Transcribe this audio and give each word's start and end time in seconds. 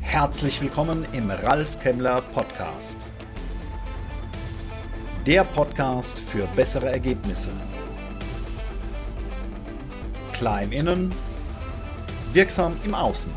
Herzlich 0.00 0.60
willkommen 0.60 1.06
im 1.12 1.30
Ralf 1.30 1.78
Kemmler 1.78 2.20
Podcast. 2.20 2.96
Der 5.24 5.44
Podcast 5.44 6.18
für 6.18 6.48
bessere 6.56 6.90
Ergebnisse. 6.90 7.50
Klar 10.32 10.62
im 10.62 10.72
Innen, 10.72 11.14
wirksam 12.32 12.76
im 12.84 12.92
Außen. 12.92 13.30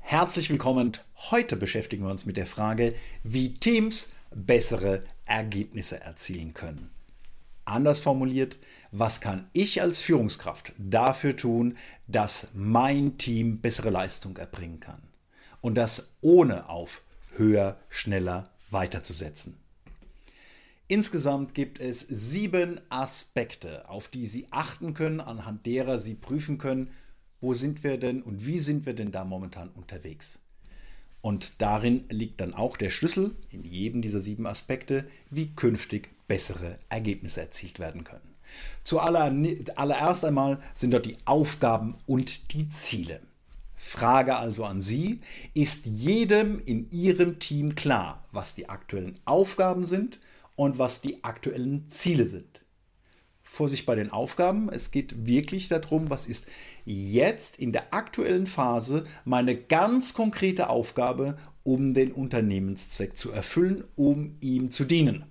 Herzlich 0.00 0.50
willkommen. 0.50 0.98
Heute 1.30 1.54
beschäftigen 1.54 2.02
wir 2.02 2.10
uns 2.10 2.26
mit 2.26 2.36
der 2.36 2.46
Frage, 2.46 2.94
wie 3.22 3.54
Teams 3.54 4.08
bessere 4.34 5.04
Ergebnisse 5.24 6.00
erzielen 6.00 6.52
können. 6.52 6.90
Anders 7.64 8.00
formuliert, 8.00 8.58
was 8.90 9.20
kann 9.20 9.48
ich 9.52 9.80
als 9.82 10.02
Führungskraft 10.02 10.72
dafür 10.78 11.36
tun, 11.36 11.76
dass 12.08 12.48
mein 12.54 13.18
Team 13.18 13.60
bessere 13.60 13.90
Leistung 13.90 14.36
erbringen 14.36 14.80
kann? 14.80 15.02
Und 15.60 15.76
das 15.76 16.08
ohne 16.20 16.68
auf 16.68 17.02
höher, 17.36 17.78
schneller 17.88 18.50
weiterzusetzen. 18.70 19.56
Insgesamt 20.88 21.54
gibt 21.54 21.80
es 21.80 22.00
sieben 22.00 22.80
Aspekte, 22.90 23.88
auf 23.88 24.08
die 24.08 24.26
Sie 24.26 24.48
achten 24.50 24.92
können, 24.92 25.20
anhand 25.20 25.64
derer 25.64 25.98
Sie 25.98 26.14
prüfen 26.14 26.58
können, 26.58 26.90
wo 27.40 27.54
sind 27.54 27.82
wir 27.82 27.96
denn 27.96 28.22
und 28.22 28.46
wie 28.46 28.58
sind 28.58 28.84
wir 28.84 28.92
denn 28.92 29.12
da 29.12 29.24
momentan 29.24 29.70
unterwegs. 29.70 30.38
Und 31.22 31.62
darin 31.62 32.04
liegt 32.10 32.40
dann 32.40 32.52
auch 32.52 32.76
der 32.76 32.90
Schlüssel 32.90 33.36
in 33.50 33.64
jedem 33.64 34.02
dieser 34.02 34.20
sieben 34.20 34.46
Aspekte, 34.46 35.06
wie 35.30 35.54
künftig 35.54 36.10
bessere 36.28 36.78
Ergebnisse 36.88 37.40
erzielt 37.40 37.78
werden 37.78 38.04
können. 38.04 38.34
Zuallererst 38.82 40.24
einmal 40.24 40.60
sind 40.74 40.92
dort 40.92 41.06
die 41.06 41.18
Aufgaben 41.24 41.96
und 42.06 42.52
die 42.52 42.68
Ziele. 42.68 43.20
Frage 43.74 44.36
also 44.36 44.64
an 44.64 44.80
Sie, 44.80 45.20
ist 45.54 45.86
jedem 45.86 46.60
in 46.64 46.88
Ihrem 46.92 47.38
Team 47.40 47.74
klar, 47.74 48.22
was 48.30 48.54
die 48.54 48.68
aktuellen 48.68 49.18
Aufgaben 49.24 49.84
sind 49.86 50.20
und 50.54 50.78
was 50.78 51.00
die 51.00 51.24
aktuellen 51.24 51.88
Ziele 51.88 52.26
sind? 52.26 52.60
Vorsicht 53.42 53.84
bei 53.84 53.96
den 53.96 54.10
Aufgaben. 54.10 54.68
Es 54.70 54.92
geht 54.92 55.26
wirklich 55.26 55.68
darum, 55.68 56.10
was 56.10 56.26
ist 56.26 56.46
jetzt 56.84 57.58
in 57.58 57.72
der 57.72 57.92
aktuellen 57.92 58.46
Phase 58.46 59.04
meine 59.24 59.56
ganz 59.56 60.14
konkrete 60.14 60.70
Aufgabe, 60.70 61.36
um 61.64 61.92
den 61.92 62.12
Unternehmenszweck 62.12 63.16
zu 63.16 63.30
erfüllen, 63.30 63.84
um 63.96 64.36
ihm 64.40 64.70
zu 64.70 64.84
dienen. 64.84 65.24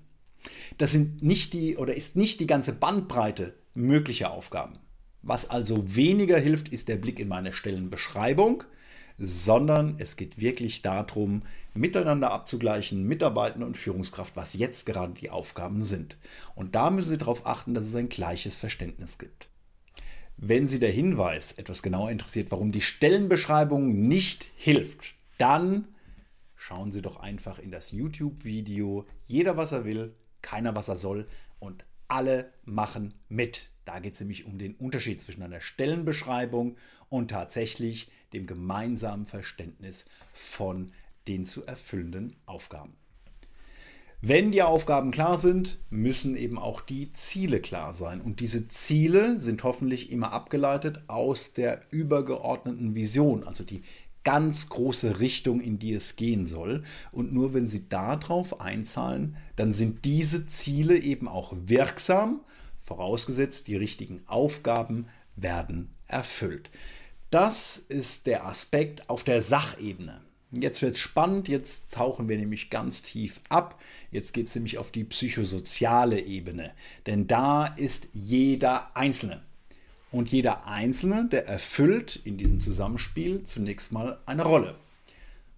Das 0.77 0.91
sind 0.91 1.21
nicht 1.21 1.53
die 1.53 1.77
oder 1.77 1.95
ist 1.95 2.15
nicht 2.15 2.39
die 2.39 2.47
ganze 2.47 2.73
Bandbreite 2.73 3.53
möglicher 3.73 4.31
Aufgaben. 4.31 4.79
Was 5.21 5.49
also 5.49 5.95
weniger 5.95 6.39
hilft, 6.39 6.69
ist 6.69 6.87
der 6.87 6.97
Blick 6.97 7.19
in 7.19 7.27
meine 7.27 7.53
Stellenbeschreibung, 7.53 8.63
sondern 9.19 9.95
es 9.99 10.15
geht 10.15 10.41
wirklich 10.41 10.81
darum, 10.81 11.43
miteinander 11.75 12.31
abzugleichen, 12.31 13.03
Mitarbeiter 13.03 13.63
und 13.63 13.77
Führungskraft, 13.77 14.35
was 14.35 14.53
jetzt 14.53 14.87
gerade 14.87 15.13
die 15.13 15.29
Aufgaben 15.29 15.83
sind. 15.83 16.17
Und 16.55 16.73
da 16.73 16.89
müssen 16.89 17.09
Sie 17.09 17.17
darauf 17.19 17.45
achten, 17.45 17.75
dass 17.75 17.85
es 17.85 17.95
ein 17.95 18.09
gleiches 18.09 18.57
Verständnis 18.57 19.19
gibt. 19.19 19.47
Wenn 20.37 20.65
Sie 20.65 20.79
der 20.79 20.91
Hinweis 20.91 21.51
etwas 21.51 21.83
genauer 21.83 22.09
interessiert, 22.09 22.49
warum 22.49 22.71
die 22.71 22.81
Stellenbeschreibung 22.81 23.93
nicht 24.07 24.49
hilft, 24.55 25.13
dann 25.37 25.87
schauen 26.55 26.89
Sie 26.89 27.03
doch 27.03 27.17
einfach 27.17 27.59
in 27.59 27.69
das 27.69 27.91
YouTube-Video 27.91 29.05
Jeder 29.27 29.55
was 29.55 29.71
er 29.71 29.85
will, 29.85 30.15
keiner 30.41 30.75
was 30.75 30.87
er 30.87 30.97
soll 30.97 31.27
und 31.59 31.85
alle 32.07 32.51
machen 32.65 33.13
mit. 33.29 33.69
Da 33.85 33.99
geht 33.99 34.13
es 34.13 34.19
nämlich 34.19 34.45
um 34.45 34.57
den 34.59 34.75
Unterschied 34.75 35.21
zwischen 35.21 35.43
einer 35.43 35.61
Stellenbeschreibung 35.61 36.77
und 37.09 37.31
tatsächlich 37.31 38.11
dem 38.33 38.47
gemeinsamen 38.47 39.25
Verständnis 39.25 40.05
von 40.33 40.91
den 41.27 41.45
zu 41.45 41.65
erfüllenden 41.65 42.35
Aufgaben. 42.45 42.93
Wenn 44.23 44.51
die 44.51 44.61
Aufgaben 44.61 45.09
klar 45.09 45.39
sind, 45.39 45.79
müssen 45.89 46.35
eben 46.35 46.59
auch 46.59 46.81
die 46.81 47.11
Ziele 47.13 47.59
klar 47.59 47.95
sein. 47.95 48.21
Und 48.21 48.39
diese 48.39 48.67
Ziele 48.67 49.39
sind 49.39 49.63
hoffentlich 49.63 50.11
immer 50.11 50.31
abgeleitet 50.31 51.01
aus 51.07 51.53
der 51.53 51.81
übergeordneten 51.89 52.93
Vision, 52.93 53.43
also 53.43 53.63
die 53.63 53.81
ganz 54.23 54.69
große 54.69 55.19
Richtung, 55.19 55.61
in 55.61 55.79
die 55.79 55.93
es 55.93 56.15
gehen 56.15 56.45
soll. 56.45 56.83
Und 57.11 57.33
nur 57.33 57.53
wenn 57.53 57.67
Sie 57.67 57.87
darauf 57.89 58.61
einzahlen, 58.61 59.37
dann 59.55 59.73
sind 59.73 60.05
diese 60.05 60.45
Ziele 60.45 60.97
eben 60.97 61.27
auch 61.27 61.53
wirksam, 61.55 62.41
vorausgesetzt 62.81 63.67
die 63.67 63.75
richtigen 63.75 64.21
Aufgaben 64.27 65.07
werden 65.35 65.95
erfüllt. 66.07 66.69
Das 67.29 67.77
ist 67.77 68.27
der 68.27 68.45
Aspekt 68.45 69.09
auf 69.09 69.23
der 69.23 69.41
Sachebene. 69.41 70.21
Jetzt 70.51 70.81
wird 70.81 70.95
es 70.95 70.99
spannend, 70.99 71.47
jetzt 71.47 71.93
tauchen 71.93 72.27
wir 72.27 72.37
nämlich 72.37 72.69
ganz 72.69 73.01
tief 73.03 73.39
ab. 73.47 73.79
Jetzt 74.11 74.33
geht 74.33 74.47
es 74.47 74.55
nämlich 74.55 74.77
auf 74.77 74.91
die 74.91 75.05
psychosoziale 75.05 76.19
Ebene. 76.19 76.73
Denn 77.05 77.25
da 77.27 77.65
ist 77.65 78.09
jeder 78.11 78.95
Einzelne. 78.97 79.41
Und 80.11 80.31
jeder 80.31 80.67
Einzelne, 80.67 81.27
der 81.31 81.47
erfüllt 81.47 82.19
in 82.23 82.37
diesem 82.37 82.59
Zusammenspiel 82.59 83.43
zunächst 83.43 83.91
mal 83.91 84.19
eine 84.25 84.43
Rolle. 84.43 84.75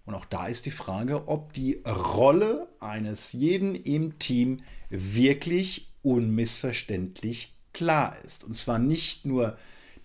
Und 0.06 0.16
auch 0.16 0.26
da 0.26 0.48
ist 0.48 0.66
die 0.66 0.72
Frage, 0.72 1.28
ob 1.28 1.54
die 1.54 1.82
Rolle 1.88 2.68
eines 2.80 3.34
jeden 3.34 3.74
im 3.74 4.20
Team 4.20 4.62
wirklich 4.90 5.90
unmissverständlich 6.02 7.54
klar 7.74 8.16
ist. 8.26 8.44
Und 8.44 8.56
zwar 8.56 8.80
nicht 8.80 9.26
nur 9.26 9.56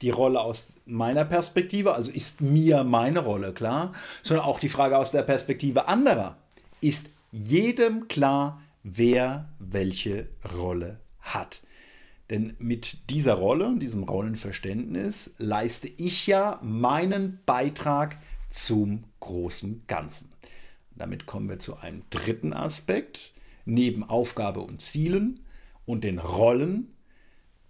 die 0.01 0.11
Rolle 0.11 0.41
aus 0.41 0.69
meiner 0.87 1.25
Perspektive, 1.25 1.95
also 1.95 2.11
ist 2.11 2.41
mir 2.41 2.85
meine 2.85 3.19
Rolle 3.19 3.53
klar, 3.53 3.93
sondern 4.23 4.47
auch 4.47 4.61
die 4.61 4.69
Frage 4.69 4.97
aus 4.97 5.11
der 5.11 5.23
Perspektive 5.23 5.89
anderer. 5.89 6.37
Ist 6.81 7.11
jedem 7.33 8.09
klar, 8.09 8.63
wer 8.85 9.49
welche 9.59 10.29
Rolle 10.57 11.01
hat? 11.21 11.61
Denn 12.31 12.55
mit 12.59 13.11
dieser 13.11 13.35
Rolle, 13.35 13.79
diesem 13.79 14.03
Rollenverständnis, 14.03 15.35
leiste 15.39 15.89
ich 15.89 16.27
ja 16.27 16.59
meinen 16.63 17.41
Beitrag 17.47 18.19
zum 18.51 19.05
großen 19.21 19.85
Ganzen. 19.87 20.31
Damit 20.95 21.27
kommen 21.27 21.49
wir 21.49 21.59
zu 21.59 21.77
einem 21.77 22.03
dritten 22.11 22.53
Aspekt. 22.53 23.33
Neben 23.65 24.03
Aufgabe 24.03 24.61
und 24.61 24.81
Zielen 24.81 25.41
und 25.85 26.05
den 26.05 26.19
Rollen 26.19 26.95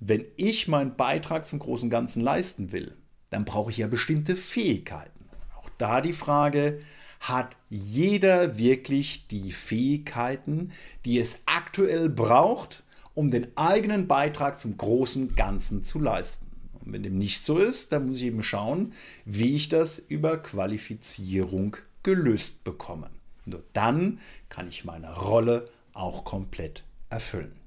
wenn 0.01 0.25
ich 0.37 0.69
meinen 0.69 0.95
Beitrag 0.97 1.47
zum 1.47 1.59
großen 1.59 1.91
Ganzen 1.91 2.23
leisten 2.23 2.73
will, 2.73 2.97
dann 3.31 3.45
brauche 3.45 3.71
ich 3.71 3.79
ja 3.79 3.89
bestimmte 3.89 4.37
Fähigkeiten. 4.37 5.29
Auch 5.57 5.69
da 5.79 6.01
die 6.01 6.13
Frage, 6.13 6.81
hat 7.21 7.57
jeder 7.69 8.59
wirklich 8.59 9.27
die 9.27 9.51
Fähigkeiten, 9.51 10.71
die 11.05 11.19
es 11.19 11.43
aktuell 11.47 12.09
braucht, 12.09 12.85
um 13.19 13.33
den 13.33 13.49
eigenen 13.57 14.07
Beitrag 14.07 14.61
zum 14.61 14.77
großen 14.77 15.35
Ganzen 15.35 15.83
zu 15.83 15.99
leisten? 15.99 16.47
Und 16.75 16.93
wenn 16.93 17.03
dem 17.03 17.19
nicht 17.19 17.45
so 17.45 17.59
ist, 17.59 17.91
dann 17.91 18.07
muss 18.07 18.19
ich 18.19 18.23
eben 18.23 18.45
schauen, 18.45 18.93
wie 19.25 19.57
ich 19.57 19.69
das 19.69 19.99
über 19.99 20.37
Qualifizierung 20.37 21.77
gelöst 22.05 22.63
bekomme. 22.63 23.11
Nur 23.45 23.65
dann 23.73 24.21
kann 24.49 24.69
ich 24.69 24.85
meine 24.85 25.13
Rolle 25.17 25.69
auch 25.95 26.25
komplett 26.25 26.85
erfüllen. 27.11 27.58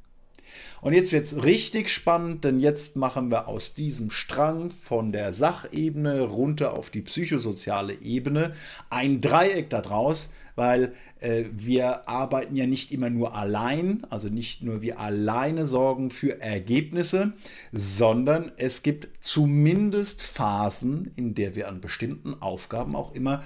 Und 0.81 0.94
jetzt 0.94 1.12
wird 1.12 1.25
es 1.25 1.44
richtig 1.44 1.89
spannend, 1.89 2.44
denn 2.44 2.59
jetzt 2.59 2.95
machen 2.95 3.29
wir 3.29 3.47
aus 3.47 3.73
diesem 3.73 4.09
Strang 4.09 4.72
von 4.72 5.12
der 5.12 5.34
Sachebene 5.34 6.22
runter 6.22 6.73
auf 6.73 6.89
die 6.89 7.01
psychosoziale 7.01 7.94
Ebene 7.94 8.53
ein 8.89 9.22
Dreieck 9.22 9.69
daraus, 9.69 10.29
weil 10.56 10.94
äh, 11.19 11.45
wir 11.51 12.07
arbeiten 12.09 12.56
ja 12.56 12.66
nicht 12.66 12.91
immer 12.91 13.09
nur 13.09 13.35
allein, 13.35 14.06
also 14.09 14.29
nicht 14.29 14.63
nur 14.63 14.81
wir 14.81 15.00
alleine 15.00 15.66
sorgen 15.66 16.09
für 16.09 16.42
Ergebnisse, 16.42 17.33
sondern 17.71 18.51
es 18.57 18.83
gibt 18.83 19.24
zumindest 19.24 20.21
Phasen, 20.21 21.12
in 21.15 21.36
der 21.36 21.56
wir 21.56 21.68
an 21.68 21.81
bestimmten 21.81 22.42
Aufgaben 22.42 22.95
auch 22.95 23.13
immer 23.13 23.44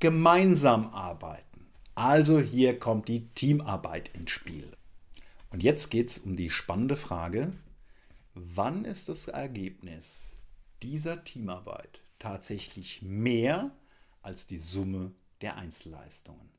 gemeinsam 0.00 0.88
arbeiten. 0.88 1.44
Also 1.94 2.38
hier 2.38 2.78
kommt 2.78 3.08
die 3.08 3.26
Teamarbeit 3.34 4.10
ins 4.14 4.30
Spiel. 4.30 4.77
Und 5.50 5.62
jetzt 5.62 5.90
geht 5.90 6.10
es 6.10 6.18
um 6.18 6.36
die 6.36 6.50
spannende 6.50 6.96
Frage, 6.96 7.52
wann 8.34 8.84
ist 8.84 9.08
das 9.08 9.28
Ergebnis 9.28 10.36
dieser 10.82 11.24
Teamarbeit 11.24 12.02
tatsächlich 12.18 13.02
mehr 13.02 13.70
als 14.22 14.46
die 14.46 14.58
Summe 14.58 15.12
der 15.40 15.56
Einzelleistungen? 15.56 16.50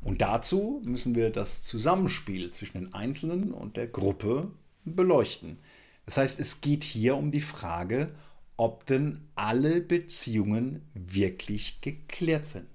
Und 0.00 0.22
dazu 0.22 0.80
müssen 0.84 1.14
wir 1.14 1.30
das 1.30 1.62
Zusammenspiel 1.64 2.50
zwischen 2.50 2.78
den 2.78 2.94
Einzelnen 2.94 3.52
und 3.52 3.76
der 3.76 3.88
Gruppe 3.88 4.52
beleuchten. 4.84 5.58
Das 6.06 6.16
heißt, 6.16 6.40
es 6.40 6.60
geht 6.60 6.84
hier 6.84 7.16
um 7.16 7.30
die 7.30 7.40
Frage, 7.40 8.14
ob 8.56 8.86
denn 8.86 9.28
alle 9.34 9.80
Beziehungen 9.80 10.88
wirklich 10.94 11.80
geklärt 11.80 12.46
sind. 12.46 12.66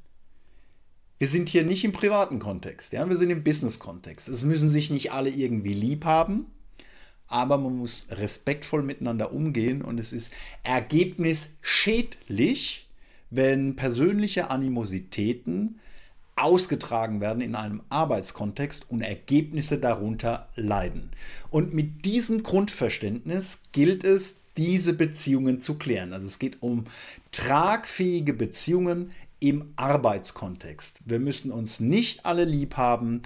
Wir 1.20 1.28
sind 1.28 1.50
hier 1.50 1.64
nicht 1.64 1.84
im 1.84 1.92
privaten 1.92 2.40
Kontext, 2.40 2.94
ja? 2.94 3.08
wir 3.08 3.18
sind 3.18 3.30
im 3.30 3.44
Business-Kontext. 3.44 4.30
Es 4.30 4.44
müssen 4.44 4.70
sich 4.70 4.90
nicht 4.90 5.12
alle 5.12 5.30
irgendwie 5.30 5.74
lieb 5.74 6.06
haben, 6.06 6.48
aber 7.28 7.58
man 7.58 7.78
muss 7.78 8.08
respektvoll 8.10 8.84
miteinander 8.84 9.32
umgehen 9.32 9.82
und 9.82 10.00
es 10.00 10.14
ist 10.14 10.32
ergebnisschädlich, 10.64 12.88
wenn 13.30 13.76
persönliche 13.76 14.50
Animositäten 14.50 15.80
ausgetragen 16.36 17.22
werden 17.22 17.42
in 17.42 17.56
einem 17.56 17.84
Arbeitskontext 17.90 18.90
und 18.90 19.02
Ergebnisse 19.02 19.78
darunter 19.78 20.50
leiden. 20.56 21.12
Und 21.50 21.74
mit 21.74 22.06
diesem 22.06 22.44
Grundverständnis 22.44 23.62
gilt 23.72 24.04
es, 24.04 24.38
diese 24.58 24.94
Beziehungen 24.94 25.62
zu 25.62 25.80
klären. 25.80 26.14
Also 26.14 26.28
es 26.28 26.38
geht 26.38 26.62
um 26.62 26.86
tragfähige 27.32 28.34
Beziehungen 28.34 29.10
im 29.44 29.74
Arbeitskontext. 29.76 31.02
Wir 31.04 31.20
müssen 31.20 31.52
uns 31.52 31.82
nicht 31.82 32.26
alle 32.26 32.46
lieb 32.46 32.78
haben, 32.78 33.24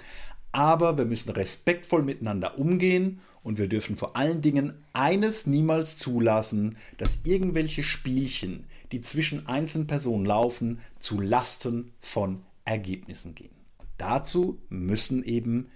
aber 0.50 0.98
wir 0.98 1.04
müssen 1.04 1.30
respektvoll 1.30 2.02
miteinander 2.02 2.58
umgehen 2.58 3.20
und 3.44 3.56
wir 3.56 3.68
dürfen 3.68 3.94
vor 3.96 4.16
allen 4.16 4.42
Dingen 4.42 4.84
eines 4.92 5.46
niemals 5.46 5.96
zulassen, 5.96 6.76
dass 6.96 7.20
irgendwelche 7.22 7.84
Spielchen, 7.84 8.66
die 8.90 9.00
zwischen 9.00 9.46
einzelnen 9.46 9.86
Personen 9.86 10.26
laufen, 10.26 10.80
zu 10.98 11.20
Lasten 11.20 11.92
von 12.00 12.42
Ergebnissen 12.64 13.36
gehen. 13.36 13.54
Und 13.78 13.88
dazu 13.96 14.58
müssen 14.70 15.22
eben 15.22 15.68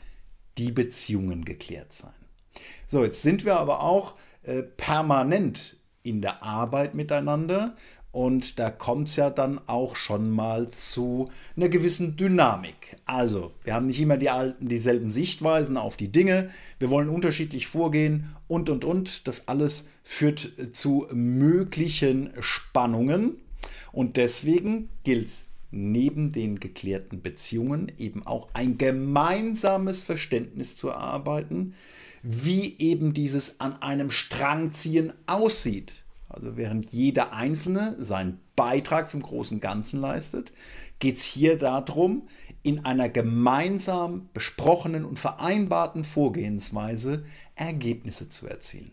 die 0.58 0.72
Beziehungen 0.72 1.44
geklärt 1.44 1.92
sein. 1.92 2.10
So, 2.88 3.04
jetzt 3.04 3.22
sind 3.22 3.44
wir 3.44 3.60
aber 3.60 3.80
auch 3.80 4.14
äh, 4.42 4.64
permanent 4.64 5.76
in 6.02 6.20
der 6.20 6.42
Arbeit 6.42 6.94
miteinander 6.94 7.76
und 8.12 8.58
da 8.58 8.70
kommt 8.70 9.08
es 9.08 9.16
ja 9.16 9.30
dann 9.30 9.58
auch 9.66 9.96
schon 9.96 10.30
mal 10.30 10.68
zu 10.68 11.30
einer 11.56 11.70
gewissen 11.70 12.16
Dynamik. 12.18 12.98
Also, 13.06 13.52
wir 13.64 13.72
haben 13.72 13.86
nicht 13.86 14.00
immer 14.00 14.18
die 14.18 14.28
alten, 14.28 14.68
dieselben 14.68 15.10
Sichtweisen 15.10 15.78
auf 15.78 15.96
die 15.96 16.12
Dinge. 16.12 16.50
Wir 16.78 16.90
wollen 16.90 17.08
unterschiedlich 17.08 17.66
vorgehen 17.66 18.36
und, 18.48 18.68
und, 18.68 18.84
und. 18.84 19.26
Das 19.26 19.48
alles 19.48 19.88
führt 20.04 20.52
zu 20.72 21.06
möglichen 21.12 22.30
Spannungen. 22.40 23.36
Und 23.92 24.18
deswegen 24.18 24.90
gilt 25.04 25.28
es 25.28 25.46
neben 25.70 26.30
den 26.30 26.60
geklärten 26.60 27.22
Beziehungen 27.22 27.90
eben 27.96 28.26
auch 28.26 28.48
ein 28.52 28.76
gemeinsames 28.76 30.02
Verständnis 30.02 30.76
zu 30.76 30.88
erarbeiten, 30.88 31.72
wie 32.22 32.76
eben 32.78 33.14
dieses 33.14 33.58
an 33.58 33.80
einem 33.80 34.10
Strang 34.10 34.72
ziehen 34.72 35.14
aussieht. 35.26 36.01
Also 36.32 36.56
während 36.56 36.92
jeder 36.92 37.32
Einzelne 37.32 37.96
seinen 37.98 38.40
Beitrag 38.56 39.06
zum 39.06 39.22
großen 39.22 39.60
Ganzen 39.60 40.00
leistet, 40.00 40.52
geht 40.98 41.18
es 41.18 41.24
hier 41.24 41.58
darum, 41.58 42.28
in 42.62 42.84
einer 42.84 43.08
gemeinsam 43.08 44.28
besprochenen 44.32 45.04
und 45.04 45.18
vereinbarten 45.18 46.04
Vorgehensweise 46.04 47.24
Ergebnisse 47.54 48.28
zu 48.28 48.46
erzielen. 48.46 48.92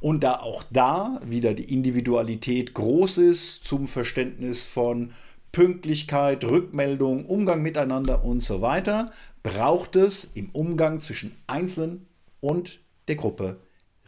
Und 0.00 0.24
da 0.24 0.40
auch 0.40 0.62
da 0.70 1.20
wieder 1.24 1.54
die 1.54 1.72
Individualität 1.72 2.74
groß 2.74 3.18
ist 3.18 3.64
zum 3.64 3.86
Verständnis 3.86 4.66
von 4.66 5.12
Pünktlichkeit, 5.52 6.44
Rückmeldung, 6.44 7.26
Umgang 7.26 7.62
miteinander 7.62 8.24
und 8.24 8.42
so 8.42 8.60
weiter, 8.60 9.10
braucht 9.42 9.96
es 9.96 10.24
im 10.24 10.50
Umgang 10.50 11.00
zwischen 11.00 11.36
Einzelnen 11.46 12.06
und 12.40 12.80
der 13.08 13.16
Gruppe 13.16 13.60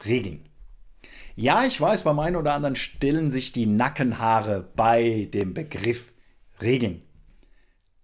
Regeln. 0.04 0.40
Ja, 1.38 1.66
ich 1.66 1.78
weiß, 1.78 2.04
beim 2.04 2.18
einen 2.18 2.36
oder 2.36 2.54
anderen 2.54 2.76
stellen 2.76 3.30
sich 3.30 3.52
die 3.52 3.66
Nackenhaare 3.66 4.70
bei 4.74 5.28
dem 5.34 5.52
Begriff 5.52 6.14
Regeln. 6.62 7.02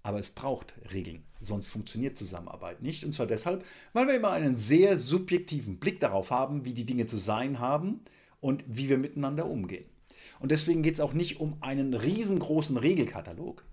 Aber 0.03 0.19
es 0.19 0.29
braucht 0.29 0.75
Regeln, 0.93 1.23
sonst 1.41 1.71
funktioniert 1.71 2.19
Zusammenarbeit 2.19 2.83
nicht. 2.83 3.05
Und 3.05 3.13
zwar 3.13 3.27
deshalb, 3.27 3.65
weil 3.95 4.07
wir 4.07 4.17
immer 4.17 4.33
einen 4.33 4.57
sehr 4.57 4.99
subjektiven 4.99 5.79
Blick 5.79 5.99
darauf 5.99 6.31
haben, 6.31 6.67
wie 6.67 6.75
die 6.75 6.85
Dinge 6.85 7.07
zu 7.07 7.17
sein 7.17 7.59
haben 7.59 8.03
und 8.41 8.65
wie 8.67 8.91
wir 8.91 8.99
miteinander 8.99 9.47
umgehen. 9.47 9.87
Und 10.39 10.51
deswegen 10.51 10.83
geht 10.83 10.95
es 10.95 11.01
auch 11.01 11.15
nicht 11.15 11.41
um 11.41 11.57
einen 11.63 11.95
riesengroßen 11.95 12.77
Regelkatalog. 12.77 13.65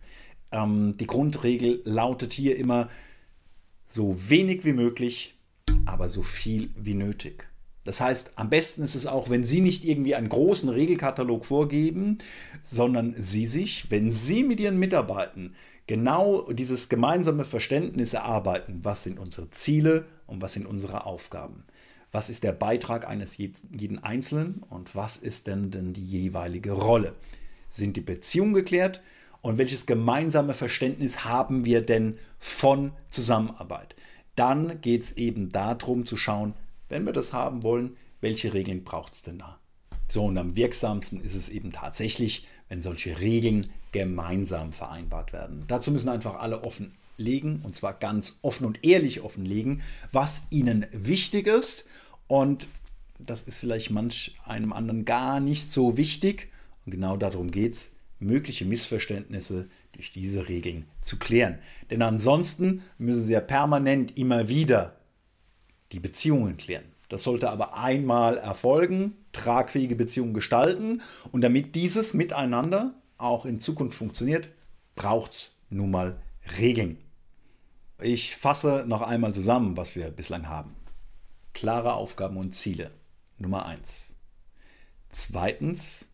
Ähm, 0.53 0.95
die 0.95 1.07
Grundregel 1.07 1.81
lautet 1.83 2.31
hier 2.31 2.55
immer 2.55 2.87
so 3.85 4.15
wenig 4.29 4.63
wie 4.63 4.73
möglich, 4.73 5.37
aber 5.85 6.07
so 6.07 6.21
viel 6.21 6.69
wie 6.77 6.93
nötig. 6.93 7.49
Das 7.83 8.01
heißt, 8.01 8.33
am 8.35 8.49
besten 8.49 8.83
ist 8.83 8.95
es 8.95 9.05
auch, 9.05 9.29
wenn 9.29 9.43
Sie 9.43 9.61
nicht 9.61 9.85
irgendwie 9.85 10.15
einen 10.15 10.29
großen 10.29 10.69
Regelkatalog 10.69 11.45
vorgeben, 11.45 12.17
sondern 12.61 13.15
Sie 13.17 13.45
sich, 13.45 13.89
wenn 13.89 14.11
Sie 14.11 14.43
mit 14.43 14.59
Ihren 14.59 14.79
Mitarbeitern 14.79 15.55
genau 15.87 16.51
dieses 16.51 16.89
gemeinsame 16.89 17.45
Verständnis 17.45 18.13
erarbeiten, 18.13 18.81
was 18.83 19.03
sind 19.03 19.17
unsere 19.17 19.49
Ziele 19.49 20.05
und 20.27 20.41
was 20.41 20.53
sind 20.53 20.67
unsere 20.67 21.05
Aufgaben. 21.05 21.63
Was 22.11 22.29
ist 22.29 22.43
der 22.43 22.53
Beitrag 22.53 23.07
eines 23.07 23.37
jeden 23.37 24.03
Einzelnen 24.03 24.63
und 24.69 24.95
was 24.95 25.17
ist 25.17 25.47
denn, 25.47 25.71
denn 25.71 25.93
die 25.93 26.03
jeweilige 26.03 26.73
Rolle? 26.73 27.13
Sind 27.69 27.97
die 27.97 28.01
Beziehungen 28.01 28.53
geklärt 28.53 29.01
und 29.41 29.57
welches 29.57 29.85
gemeinsame 29.85 30.53
Verständnis 30.53 31.23
haben 31.23 31.65
wir 31.65 31.81
denn 31.81 32.17
von 32.39 32.91
Zusammenarbeit? 33.09 33.95
Dann 34.35 34.81
geht 34.81 35.03
es 35.03 35.11
eben 35.13 35.51
darum 35.51 36.05
zu 36.05 36.17
schauen, 36.17 36.53
wenn 36.89 37.05
wir 37.05 37.13
das 37.13 37.33
haben 37.33 37.63
wollen, 37.63 37.95
welche 38.21 38.53
Regeln 38.53 38.83
braucht 38.83 39.13
es 39.13 39.21
denn 39.21 39.39
da? 39.39 39.59
So, 40.09 40.25
und 40.25 40.37
am 40.37 40.55
wirksamsten 40.55 41.21
ist 41.21 41.35
es 41.35 41.49
eben 41.49 41.71
tatsächlich, 41.71 42.47
wenn 42.67 42.81
solche 42.81 43.19
Regeln 43.19 43.67
gemeinsam 43.91 44.73
vereinbart 44.73 45.33
werden. 45.33 45.65
Dazu 45.67 45.91
müssen 45.91 46.09
einfach 46.09 46.39
alle 46.39 46.63
offenlegen, 46.63 47.61
und 47.63 47.75
zwar 47.75 47.93
ganz 47.93 48.39
offen 48.41 48.65
und 48.65 48.83
ehrlich 48.83 49.21
offenlegen, 49.21 49.81
was 50.11 50.47
ihnen 50.49 50.87
wichtig 50.91 51.47
ist. 51.47 51.85
Und 52.27 52.67
das 53.19 53.43
ist 53.43 53.59
vielleicht 53.59 53.91
manch 53.91 54.35
einem 54.45 54.73
anderen 54.73 55.05
gar 55.05 55.39
nicht 55.39 55.71
so 55.71 55.95
wichtig. 55.95 56.49
Und 56.85 56.91
genau 56.91 57.15
darum 57.15 57.51
geht 57.51 57.75
es, 57.75 57.91
mögliche 58.19 58.65
Missverständnisse 58.65 59.69
durch 59.93 60.11
diese 60.11 60.49
Regeln 60.49 60.85
zu 61.01 61.17
klären. 61.17 61.59
Denn 61.89 62.01
ansonsten 62.01 62.81
müssen 62.97 63.23
sie 63.23 63.33
ja 63.33 63.41
permanent 63.41 64.17
immer 64.17 64.49
wieder 64.49 64.98
die 65.91 65.99
Beziehungen 65.99 66.57
klären. 66.57 66.85
Das 67.09 67.23
sollte 67.23 67.49
aber 67.49 67.75
einmal 67.75 68.37
erfolgen, 68.37 69.15
tragfähige 69.31 69.95
Beziehungen 69.95 70.33
gestalten 70.33 71.01
und 71.31 71.41
damit 71.41 71.75
dieses 71.75 72.13
miteinander 72.13 72.93
auch 73.17 73.45
in 73.45 73.59
Zukunft 73.59 73.97
funktioniert, 73.97 74.49
braucht 74.95 75.31
es 75.31 75.55
nun 75.69 75.91
mal 75.91 76.21
Regeln. 76.57 76.97
Ich 78.01 78.35
fasse 78.35 78.85
noch 78.87 79.01
einmal 79.01 79.33
zusammen, 79.33 79.75
was 79.75 79.95
wir 79.95 80.09
bislang 80.11 80.47
haben. 80.47 80.75
Klare 81.53 81.93
Aufgaben 81.93 82.37
und 82.37 82.55
Ziele. 82.55 82.91
Nummer 83.37 83.65
eins. 83.65 84.15
Zweitens, 85.09 86.09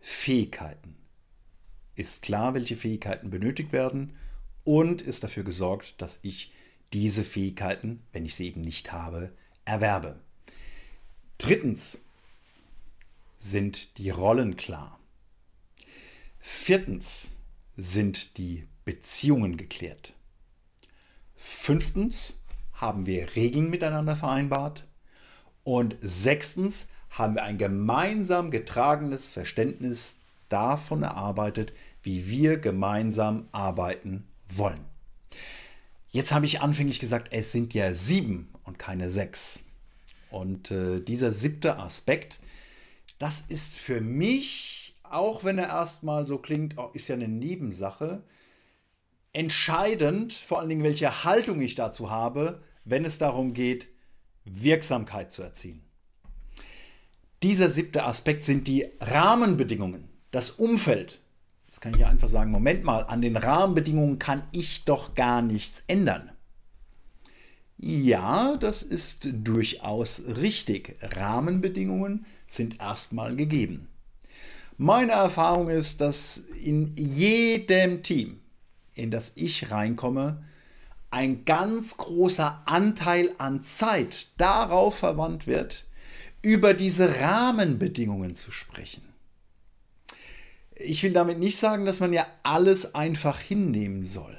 Fähigkeiten. 0.00 0.96
Ist 1.94 2.22
klar, 2.22 2.54
welche 2.54 2.76
Fähigkeiten 2.76 3.30
benötigt 3.30 3.72
werden 3.72 4.16
und 4.64 5.02
ist 5.02 5.22
dafür 5.22 5.44
gesorgt, 5.44 6.00
dass 6.00 6.20
ich 6.22 6.52
diese 6.92 7.24
Fähigkeiten, 7.24 8.02
wenn 8.12 8.24
ich 8.24 8.34
sie 8.34 8.46
eben 8.46 8.60
nicht 8.60 8.92
habe, 8.92 9.32
erwerbe. 9.64 10.18
Drittens 11.38 12.00
sind 13.36 13.98
die 13.98 14.10
Rollen 14.10 14.56
klar. 14.56 14.98
Viertens 16.40 17.36
sind 17.76 18.36
die 18.38 18.66
Beziehungen 18.84 19.56
geklärt. 19.56 20.14
Fünftens 21.36 22.36
haben 22.72 23.06
wir 23.06 23.36
Regeln 23.36 23.70
miteinander 23.70 24.16
vereinbart. 24.16 24.86
Und 25.64 25.96
sechstens 26.00 26.88
haben 27.10 27.34
wir 27.34 27.44
ein 27.44 27.58
gemeinsam 27.58 28.50
getragenes 28.50 29.28
Verständnis 29.28 30.16
davon 30.48 31.02
erarbeitet, 31.02 31.72
wie 32.02 32.28
wir 32.28 32.58
gemeinsam 32.58 33.48
arbeiten 33.52 34.26
wollen. 34.48 34.89
Jetzt 36.10 36.32
habe 36.32 36.46
ich 36.46 36.60
anfänglich 36.60 36.98
gesagt, 36.98 37.28
es 37.32 37.52
sind 37.52 37.72
ja 37.72 37.94
sieben 37.94 38.52
und 38.64 38.78
keine 38.78 39.10
sechs. 39.10 39.60
Und 40.30 40.70
äh, 40.70 41.00
dieser 41.00 41.32
siebte 41.32 41.78
Aspekt, 41.78 42.40
das 43.18 43.42
ist 43.42 43.76
für 43.76 44.00
mich, 44.00 44.96
auch 45.02 45.44
wenn 45.44 45.58
er 45.58 45.68
erstmal 45.68 46.26
so 46.26 46.38
klingt, 46.38 46.76
ist 46.94 47.08
ja 47.08 47.14
eine 47.14 47.28
Nebensache, 47.28 48.24
entscheidend, 49.32 50.32
vor 50.32 50.58
allen 50.58 50.68
Dingen, 50.68 50.82
welche 50.82 51.24
Haltung 51.24 51.60
ich 51.60 51.76
dazu 51.76 52.10
habe, 52.10 52.62
wenn 52.84 53.04
es 53.04 53.18
darum 53.18 53.54
geht, 53.54 53.88
Wirksamkeit 54.44 55.30
zu 55.30 55.42
erzielen. 55.42 55.84
Dieser 57.42 57.70
siebte 57.70 58.04
Aspekt 58.04 58.42
sind 58.42 58.66
die 58.66 58.86
Rahmenbedingungen, 59.00 60.08
das 60.30 60.50
Umfeld, 60.50 61.19
Jetzt 61.70 61.80
kann 61.80 61.94
ich 61.94 62.00
ja 62.00 62.08
einfach 62.08 62.26
sagen, 62.26 62.50
Moment 62.50 62.82
mal, 62.82 63.04
an 63.04 63.22
den 63.22 63.36
Rahmenbedingungen 63.36 64.18
kann 64.18 64.42
ich 64.50 64.84
doch 64.86 65.14
gar 65.14 65.40
nichts 65.40 65.84
ändern. 65.86 66.32
Ja, 67.78 68.56
das 68.56 68.82
ist 68.82 69.28
durchaus 69.32 70.20
richtig. 70.26 70.96
Rahmenbedingungen 71.00 72.26
sind 72.48 72.80
erstmal 72.80 73.36
gegeben. 73.36 73.86
Meine 74.78 75.12
Erfahrung 75.12 75.70
ist, 75.70 76.00
dass 76.00 76.38
in 76.38 76.92
jedem 76.96 78.02
Team, 78.02 78.40
in 78.94 79.12
das 79.12 79.30
ich 79.36 79.70
reinkomme, 79.70 80.42
ein 81.12 81.44
ganz 81.44 81.96
großer 81.98 82.62
Anteil 82.64 83.30
an 83.38 83.62
Zeit 83.62 84.26
darauf 84.38 84.98
verwandt 84.98 85.46
wird, 85.46 85.84
über 86.42 86.74
diese 86.74 87.20
Rahmenbedingungen 87.20 88.34
zu 88.34 88.50
sprechen. 88.50 89.09
Ich 90.84 91.02
will 91.02 91.12
damit 91.12 91.38
nicht 91.38 91.58
sagen, 91.58 91.84
dass 91.84 92.00
man 92.00 92.12
ja 92.12 92.26
alles 92.42 92.94
einfach 92.94 93.38
hinnehmen 93.38 94.06
soll. 94.06 94.36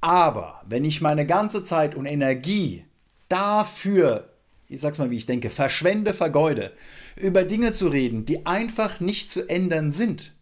Aber 0.00 0.62
wenn 0.66 0.84
ich 0.84 1.00
meine 1.00 1.26
ganze 1.26 1.62
Zeit 1.62 1.94
und 1.94 2.06
Energie 2.06 2.84
dafür, 3.28 4.30
ich 4.68 4.80
sag's 4.80 4.98
mal 4.98 5.10
wie 5.10 5.16
ich 5.16 5.26
denke, 5.26 5.50
verschwende, 5.50 6.12
vergeude, 6.12 6.72
über 7.16 7.44
Dinge 7.44 7.72
zu 7.72 7.88
reden, 7.88 8.24
die 8.24 8.44
einfach 8.44 9.00
nicht 9.00 9.30
zu 9.30 9.48
ändern 9.48 9.92
sind, 9.92 10.32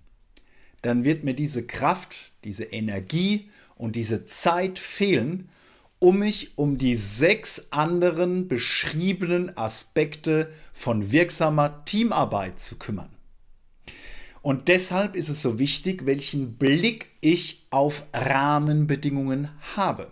dann 0.83 1.05
wird 1.05 1.23
mir 1.23 1.35
diese 1.35 1.65
Kraft, 1.65 2.33
diese 2.45 2.65
Energie 2.65 3.51
und 3.77 3.95
diese 3.95 4.25
Zeit 4.25 4.79
fehlen, 4.79 5.49
um 6.01 6.19
mich 6.19 6.59
um 6.59 6.77
die 6.79 6.97
sechs 6.97 7.69
anderen 7.71 8.49
beschriebenen 8.49 9.57
Aspekte 9.57 10.51
von 10.73 11.13
wirksamer 11.13 11.85
Teamarbeit 11.85 12.59
zu 12.59 12.77
kümmern. 12.77 13.12
Und 14.43 14.67
deshalb 14.67 15.15
ist 15.15 15.29
es 15.29 15.41
so 15.41 15.59
wichtig, 15.59 16.05
welchen 16.05 16.55
Blick 16.57 17.07
ich 17.21 17.65
auf 17.71 18.05
Rahmenbedingungen 18.13 19.51
habe. 19.77 20.09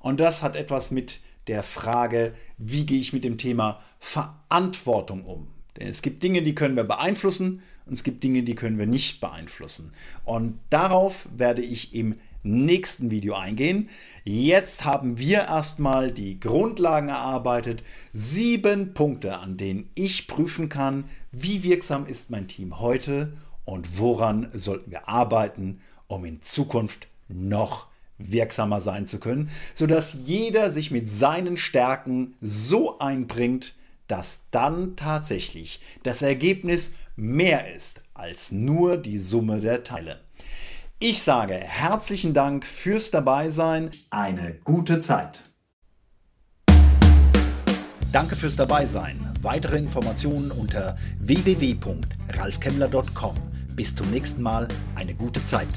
Und 0.00 0.20
das 0.20 0.42
hat 0.42 0.56
etwas 0.56 0.90
mit 0.90 1.20
der 1.48 1.62
Frage, 1.62 2.34
wie 2.56 2.86
gehe 2.86 3.00
ich 3.00 3.12
mit 3.12 3.24
dem 3.24 3.36
Thema 3.36 3.80
Verantwortung 3.98 5.24
um? 5.24 5.48
Denn 5.76 5.86
es 5.86 6.02
gibt 6.02 6.22
Dinge, 6.22 6.42
die 6.42 6.54
können 6.54 6.76
wir 6.76 6.84
beeinflussen 6.84 7.62
und 7.86 7.92
es 7.92 8.04
gibt 8.04 8.24
Dinge, 8.24 8.42
die 8.42 8.54
können 8.54 8.78
wir 8.78 8.86
nicht 8.86 9.20
beeinflussen. 9.20 9.92
Und 10.24 10.58
darauf 10.70 11.28
werde 11.36 11.62
ich 11.62 11.94
im 11.94 12.16
nächsten 12.42 13.10
Video 13.10 13.34
eingehen. 13.34 13.88
Jetzt 14.24 14.84
haben 14.84 15.18
wir 15.18 15.40
erstmal 15.40 16.10
die 16.12 16.40
Grundlagen 16.40 17.08
erarbeitet. 17.08 17.82
Sieben 18.12 18.94
Punkte, 18.94 19.38
an 19.38 19.56
denen 19.56 19.90
ich 19.94 20.26
prüfen 20.26 20.68
kann, 20.68 21.04
wie 21.32 21.62
wirksam 21.62 22.06
ist 22.06 22.30
mein 22.30 22.48
Team 22.48 22.80
heute 22.80 23.32
und 23.68 23.98
woran 23.98 24.48
sollten 24.52 24.90
wir 24.90 25.10
arbeiten, 25.10 25.80
um 26.06 26.24
in 26.24 26.40
Zukunft 26.40 27.06
noch 27.28 27.88
wirksamer 28.16 28.80
sein 28.80 29.06
zu 29.06 29.20
können, 29.20 29.50
sodass 29.74 30.16
jeder 30.24 30.72
sich 30.72 30.90
mit 30.90 31.10
seinen 31.10 31.58
Stärken 31.58 32.34
so 32.40 32.98
einbringt, 32.98 33.74
dass 34.06 34.44
dann 34.52 34.96
tatsächlich 34.96 35.80
das 36.02 36.22
Ergebnis 36.22 36.92
mehr 37.14 37.74
ist 37.74 38.00
als 38.14 38.52
nur 38.52 38.96
die 38.96 39.18
Summe 39.18 39.60
der 39.60 39.84
Teile. 39.84 40.20
Ich 40.98 41.22
sage 41.22 41.52
herzlichen 41.52 42.32
Dank 42.32 42.64
fürs 42.64 43.10
Dabeisein. 43.10 43.90
Eine 44.08 44.54
gute 44.64 45.00
Zeit. 45.00 45.42
Danke 48.12 48.34
fürs 48.34 48.56
Dabeisein. 48.56 49.34
Weitere 49.42 49.76
Informationen 49.76 50.52
unter 50.52 50.96
www.ralfkemmler.com. 51.20 53.57
Bis 53.78 53.94
zum 53.94 54.10
nächsten 54.10 54.42
Mal. 54.42 54.66
Eine 54.96 55.14
gute 55.14 55.44
Zeit. 55.44 55.68